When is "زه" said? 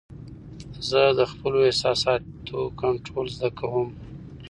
0.89-1.01